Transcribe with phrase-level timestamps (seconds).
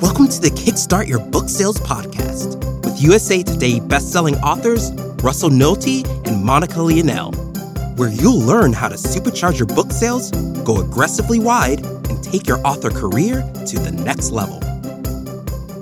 [0.00, 4.92] Welcome to the Kickstart Your Book Sales podcast with USA Today bestselling authors
[5.24, 7.34] Russell Nohelty and Monica Leonelle,
[7.98, 10.30] where you'll learn how to supercharge your book sales,
[10.62, 14.60] go aggressively wide, and take your author career to the next level.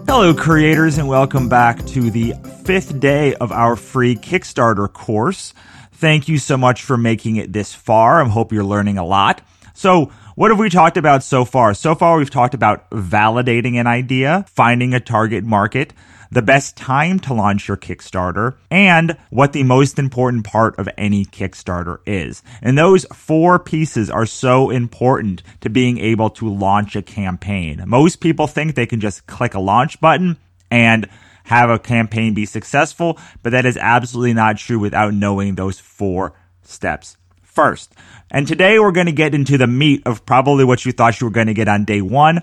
[0.06, 2.32] Hello, creators, and welcome back to the
[2.64, 5.52] fifth day of our free Kickstarter course.
[5.92, 8.22] Thank you so much for making it this far.
[8.22, 9.42] I hope you're learning a lot.
[9.74, 11.72] So, what have we talked about so far?
[11.72, 15.94] So far, we've talked about validating an idea, finding a target market,
[16.30, 21.24] the best time to launch your Kickstarter, and what the most important part of any
[21.24, 22.42] Kickstarter is.
[22.60, 27.82] And those four pieces are so important to being able to launch a campaign.
[27.86, 30.36] Most people think they can just click a launch button
[30.70, 31.08] and
[31.44, 36.34] have a campaign be successful, but that is absolutely not true without knowing those four
[36.62, 37.16] steps
[37.56, 37.94] first.
[38.30, 41.26] And today we're going to get into the meat of probably what you thought you
[41.26, 42.42] were going to get on day one.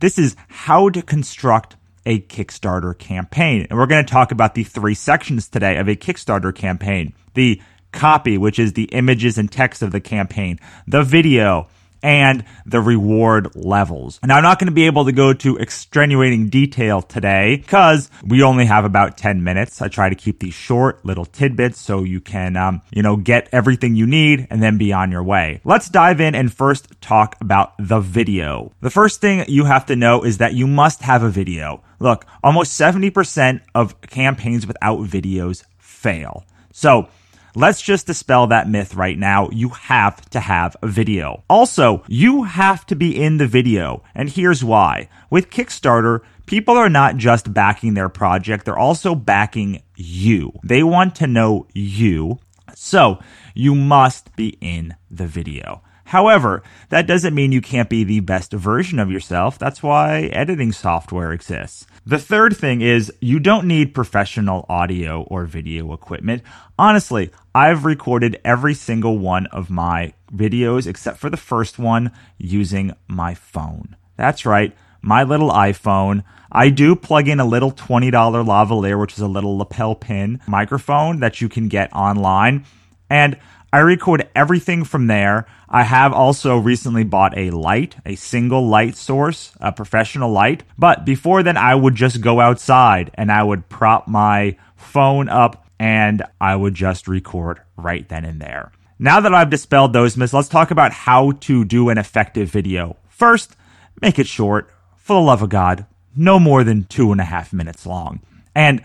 [0.00, 3.66] This is how to construct a Kickstarter campaign.
[3.68, 7.12] And we're going to talk about the three sections today of a Kickstarter campaign.
[7.34, 7.60] The
[7.92, 11.68] copy, which is the images and text of the campaign, the video,
[12.04, 14.20] and the reward levels.
[14.22, 18.42] Now, I'm not going to be able to go to extenuating detail today because we
[18.42, 19.80] only have about 10 minutes.
[19.80, 23.48] I try to keep these short little tidbits so you can, um, you know, get
[23.52, 25.62] everything you need and then be on your way.
[25.64, 28.72] Let's dive in and first talk about the video.
[28.82, 31.82] The first thing you have to know is that you must have a video.
[32.00, 36.44] Look, almost 70% of campaigns without videos fail.
[36.70, 37.08] So,
[37.56, 39.48] Let's just dispel that myth right now.
[39.52, 41.44] You have to have a video.
[41.48, 44.02] Also, you have to be in the video.
[44.12, 45.08] And here's why.
[45.30, 50.52] With Kickstarter, people are not just backing their project, they're also backing you.
[50.64, 52.40] They want to know you.
[52.74, 53.20] So
[53.54, 55.80] you must be in the video.
[56.06, 59.58] However, that doesn't mean you can't be the best version of yourself.
[59.60, 61.86] That's why editing software exists.
[62.06, 66.42] The third thing is you don't need professional audio or video equipment.
[66.78, 72.92] Honestly, I've recorded every single one of my videos except for the first one using
[73.08, 73.96] my phone.
[74.18, 76.24] That's right, my little iPhone.
[76.52, 81.20] I do plug in a little $20 lavalier, which is a little lapel pin microphone
[81.20, 82.66] that you can get online.
[83.08, 83.38] And
[83.74, 85.46] I record everything from there.
[85.68, 90.62] I have also recently bought a light, a single light source, a professional light.
[90.78, 95.66] But before then, I would just go outside and I would prop my phone up
[95.80, 98.70] and I would just record right then and there.
[99.00, 102.96] Now that I've dispelled those myths, let's talk about how to do an effective video.
[103.08, 103.56] First,
[104.00, 104.70] make it short.
[104.94, 108.20] For the love of God, no more than two and a half minutes long.
[108.54, 108.82] And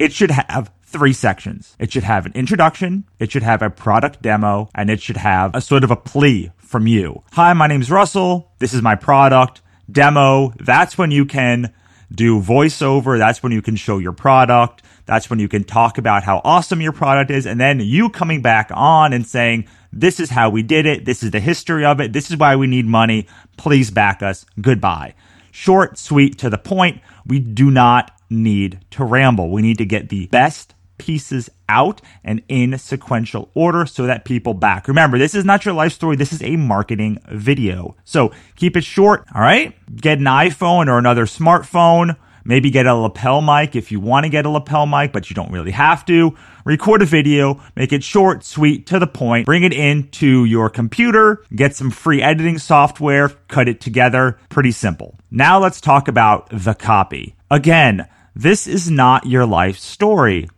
[0.00, 1.74] it should have three sections.
[1.78, 5.54] It should have an introduction, it should have a product demo, and it should have
[5.54, 7.22] a sort of a plea from you.
[7.32, 8.52] Hi, my name is Russell.
[8.58, 9.62] This is my product.
[9.90, 10.52] Demo.
[10.58, 11.72] That's when you can
[12.10, 13.18] do voiceover.
[13.18, 14.82] That's when you can show your product.
[15.04, 17.46] That's when you can talk about how awesome your product is.
[17.46, 21.04] And then you coming back on and saying, this is how we did it.
[21.04, 22.12] This is the history of it.
[22.12, 23.26] This is why we need money.
[23.56, 24.46] Please back us.
[24.60, 25.14] Goodbye.
[25.50, 27.02] Short, sweet, to the point.
[27.26, 29.50] We do not need to ramble.
[29.50, 34.54] We need to get the best pieces out and in sequential order so that people
[34.54, 34.86] back.
[34.86, 36.16] Remember, this is not your life story.
[36.16, 37.96] This is a marketing video.
[38.04, 39.26] So keep it short.
[39.34, 39.74] All right.
[39.96, 42.16] Get an iPhone or another smartphone.
[42.44, 45.34] Maybe get a lapel mic if you want to get a lapel mic, but you
[45.34, 46.36] don't really have to.
[46.64, 51.44] Record a video, make it short, sweet, to the point, bring it into your computer,
[51.54, 54.38] get some free editing software, cut it together.
[54.48, 55.18] Pretty simple.
[55.30, 57.36] Now let's talk about the copy.
[57.50, 60.48] Again, this is not your life story.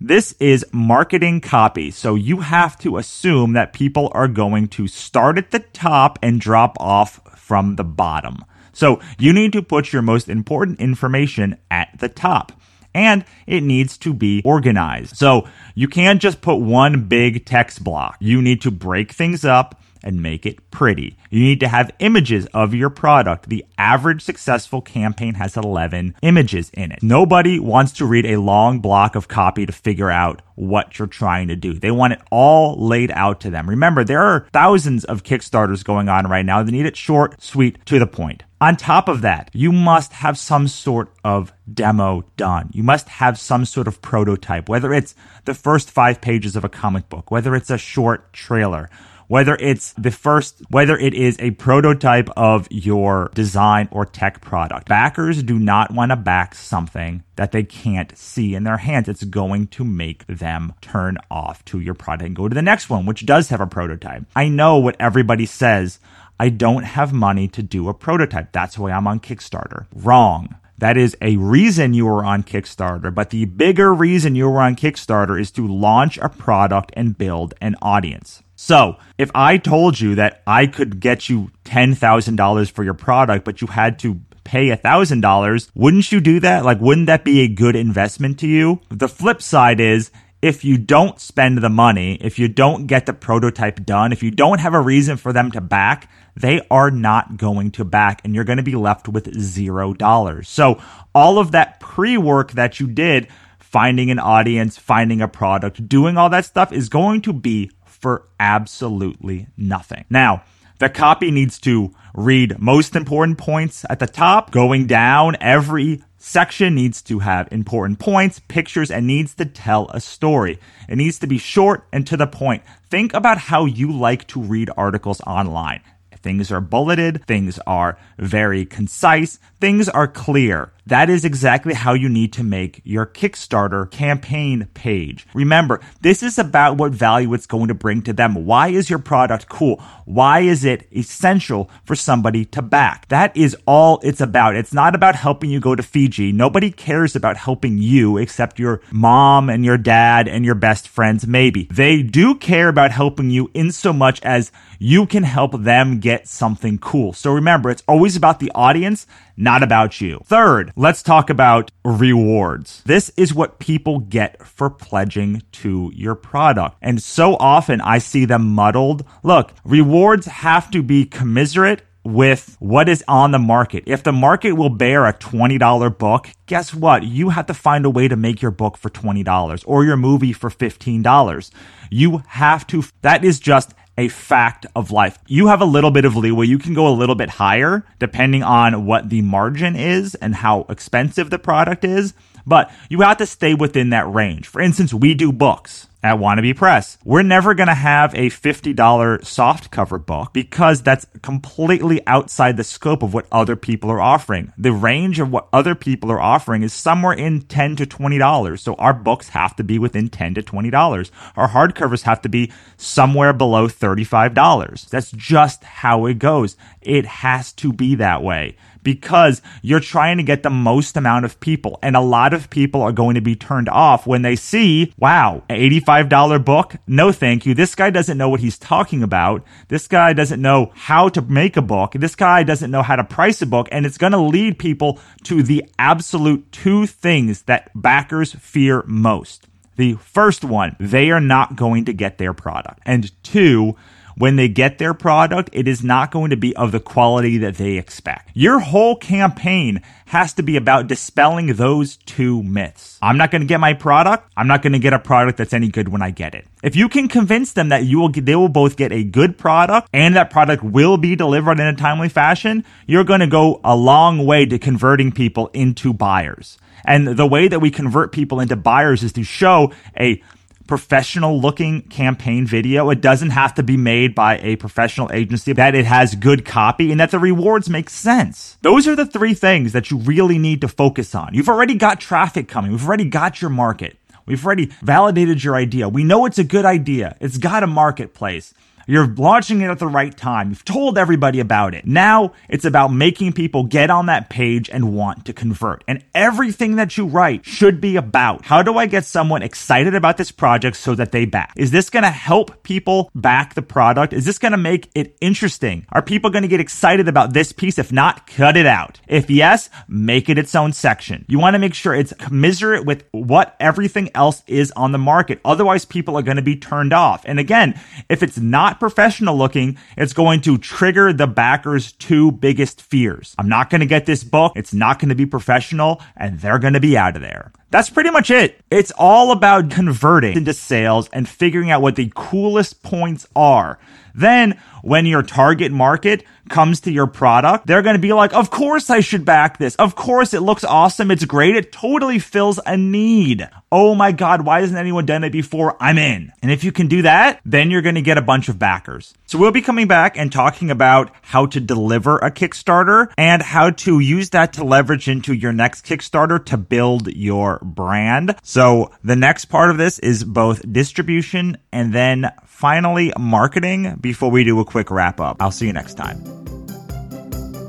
[0.00, 1.90] This is marketing copy.
[1.90, 6.38] So you have to assume that people are going to start at the top and
[6.38, 8.44] drop off from the bottom.
[8.74, 12.52] So you need to put your most important information at the top.
[12.94, 15.16] And it needs to be organized.
[15.16, 18.16] So you can't just put one big text block.
[18.20, 21.18] You need to break things up and make it pretty.
[21.30, 23.48] You need to have images of your product.
[23.48, 27.02] The average successful campaign has 11 images in it.
[27.02, 31.48] Nobody wants to read a long block of copy to figure out what you're trying
[31.48, 31.74] to do.
[31.74, 33.68] They want it all laid out to them.
[33.68, 36.62] Remember, there are thousands of Kickstarters going on right now.
[36.62, 38.44] They need it short, sweet, to the point.
[38.58, 42.70] On top of that, you must have some sort of demo done.
[42.72, 45.14] You must have some sort of prototype, whether it's
[45.44, 48.88] the first five pages of a comic book, whether it's a short trailer,
[49.28, 54.88] whether it's the first, whether it is a prototype of your design or tech product.
[54.88, 59.08] Backers do not want to back something that they can't see in their hands.
[59.08, 62.88] It's going to make them turn off to your product and go to the next
[62.88, 64.24] one, which does have a prototype.
[64.34, 65.98] I know what everybody says.
[66.38, 68.52] I don't have money to do a prototype.
[68.52, 69.86] That's why I'm on Kickstarter.
[69.94, 70.56] Wrong.
[70.78, 74.76] That is a reason you were on Kickstarter, but the bigger reason you were on
[74.76, 78.42] Kickstarter is to launch a product and build an audience.
[78.66, 83.60] So, if I told you that I could get you $10,000 for your product, but
[83.60, 86.64] you had to pay $1,000, wouldn't you do that?
[86.64, 88.80] Like, wouldn't that be a good investment to you?
[88.88, 90.10] The flip side is
[90.42, 94.32] if you don't spend the money, if you don't get the prototype done, if you
[94.32, 98.34] don't have a reason for them to back, they are not going to back and
[98.34, 100.48] you're going to be left with zero dollars.
[100.48, 100.82] So
[101.14, 103.28] all of that pre work that you did,
[103.60, 107.70] finding an audience, finding a product, doing all that stuff is going to be
[108.00, 110.04] for absolutely nothing.
[110.10, 110.44] Now,
[110.78, 116.74] the copy needs to read most important points at the top, going down every section
[116.74, 120.58] needs to have important points, pictures, and needs to tell a story.
[120.88, 122.62] It needs to be short and to the point.
[122.90, 125.82] Think about how you like to read articles online.
[126.22, 130.72] Things are bulleted, things are very concise, things are clear.
[130.86, 135.26] That is exactly how you need to make your Kickstarter campaign page.
[135.34, 138.46] Remember, this is about what value it's going to bring to them.
[138.46, 139.82] Why is your product cool?
[140.04, 143.08] Why is it essential for somebody to back?
[143.08, 144.54] That is all it's about.
[144.54, 146.30] It's not about helping you go to Fiji.
[146.30, 151.26] Nobody cares about helping you except your mom and your dad and your best friends,
[151.26, 151.64] maybe.
[151.64, 156.28] They do care about helping you in so much as you can help them get
[156.28, 157.12] something cool.
[157.12, 159.06] So remember, it's always about the audience,
[159.36, 160.20] not about you.
[160.24, 162.82] Third, let's talk about rewards.
[162.84, 166.76] This is what people get for pledging to your product.
[166.82, 169.04] And so often I see them muddled.
[169.22, 173.82] Look, rewards have to be commiserate with what is on the market.
[173.86, 177.02] If the market will bear a $20 book, guess what?
[177.02, 180.32] You have to find a way to make your book for $20 or your movie
[180.32, 181.50] for $15.
[181.90, 185.18] You have to, that is just a fact of life.
[185.26, 186.46] You have a little bit of leeway.
[186.46, 190.66] You can go a little bit higher depending on what the margin is and how
[190.68, 192.14] expensive the product is,
[192.46, 194.46] but you have to stay within that range.
[194.46, 196.98] For instance, we do books at Wannabe Press.
[197.04, 202.64] We're never going to have a $50 soft cover book because that's completely outside the
[202.64, 204.52] scope of what other people are offering.
[204.56, 208.58] The range of what other people are offering is somewhere in 10 to $20.
[208.58, 211.10] So our books have to be within 10 to $20.
[211.36, 214.88] Our hardcovers have to be somewhere below $35.
[214.88, 216.56] That's just how it goes.
[216.80, 218.56] It has to be that way
[218.86, 221.76] because you're trying to get the most amount of people.
[221.82, 225.42] And a lot of people are going to be turned off when they see, wow,
[225.50, 226.76] $85 book?
[226.86, 227.54] No, thank you.
[227.54, 229.44] This guy doesn't know what he's talking about.
[229.68, 231.92] This guy doesn't know how to make a book.
[231.92, 233.68] This guy doesn't know how to price a book.
[233.72, 239.46] And it's going to lead people to the absolute two things that backers fear most.
[239.76, 242.80] The first one, they are not going to get their product.
[242.86, 243.76] And two,
[244.16, 247.56] when they get their product, it is not going to be of the quality that
[247.56, 248.30] they expect.
[248.34, 252.98] Your whole campaign has to be about dispelling those two myths.
[253.02, 254.30] I'm not going to get my product.
[254.36, 256.46] I'm not going to get a product that's any good when I get it.
[256.62, 259.36] If you can convince them that you will get, they will both get a good
[259.36, 263.60] product and that product will be delivered in a timely fashion, you're going to go
[263.64, 266.58] a long way to converting people into buyers.
[266.86, 270.22] And the way that we convert people into buyers is to show a
[270.66, 272.90] professional looking campaign video.
[272.90, 276.90] It doesn't have to be made by a professional agency, that it has good copy
[276.90, 278.56] and that the rewards make sense.
[278.62, 281.34] Those are the three things that you really need to focus on.
[281.34, 282.72] You've already got traffic coming.
[282.72, 283.96] We've already got your market.
[284.26, 285.88] We've already validated your idea.
[285.88, 287.16] We know it's a good idea.
[287.20, 288.52] It's got a marketplace.
[288.88, 290.50] You're launching it at the right time.
[290.50, 291.86] You've told everybody about it.
[291.86, 295.82] Now it's about making people get on that page and want to convert.
[295.88, 300.18] And everything that you write should be about how do I get someone excited about
[300.18, 301.52] this project so that they back?
[301.56, 304.12] Is this going to help people back the product?
[304.12, 305.84] Is this going to make it interesting?
[305.90, 307.80] Are people going to get excited about this piece?
[307.80, 309.00] If not, cut it out.
[309.08, 311.24] If yes, make it its own section.
[311.28, 315.40] You want to make sure it's commiserate with what everything else is on the market.
[315.44, 317.24] Otherwise, people are going to be turned off.
[317.24, 322.82] And again, if it's not professional looking, it's going to trigger the backer's two biggest
[322.82, 323.34] fears.
[323.38, 324.52] I'm not going to get this book.
[324.56, 327.52] It's not going to be professional and they're going to be out of there.
[327.70, 328.60] That's pretty much it.
[328.70, 333.78] It's all about converting into sales and figuring out what the coolest points are.
[334.14, 338.50] Then when your target market comes to your product, they're going to be like, of
[338.50, 339.76] course I should back this.
[339.76, 341.10] Of course it looks awesome.
[341.10, 341.56] It's great.
[341.56, 343.46] It totally fills a need.
[343.70, 344.46] Oh my God.
[344.46, 345.76] Why hasn't anyone done it before?
[345.80, 346.32] I'm in.
[346.40, 349.12] And if you can do that, then you're going to get a bunch of backers.
[349.26, 353.70] So we'll be coming back and talking about how to deliver a Kickstarter and how
[353.70, 358.36] to use that to leverage into your next Kickstarter to build your brand.
[358.42, 364.44] So the next part of this is both distribution and then finally marketing before we
[364.44, 365.36] do a quick wrap up.
[365.40, 366.22] I'll see you next time.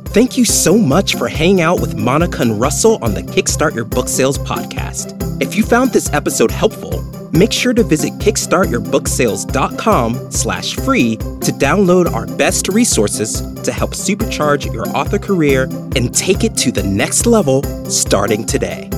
[0.08, 3.86] Thank you so much for hanging out with Monica and Russell on the Kickstart Your
[3.86, 5.15] Book Sales podcast.
[5.39, 12.12] If you found this episode helpful, make sure to visit kickstartyourbooksales.com slash free to download
[12.12, 15.65] our best resources to help supercharge your author career
[15.96, 18.89] and take it to the next level starting today.